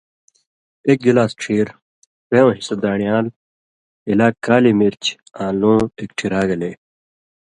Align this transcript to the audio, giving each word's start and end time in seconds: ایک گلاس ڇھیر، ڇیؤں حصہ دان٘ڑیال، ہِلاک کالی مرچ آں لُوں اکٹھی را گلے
ایک 0.87 0.99
گلاس 1.05 1.31
ڇھیر، 1.41 1.67
ڇیؤں 2.29 2.55
حصہ 2.57 2.75
دان٘ڑیال، 2.81 3.25
ہِلاک 4.07 4.35
کالی 4.45 4.71
مرچ 4.79 5.03
آں 5.41 5.51
لُوں 5.59 5.79
اکٹھی 6.01 6.27
را 6.31 6.41
گلے 6.49 6.71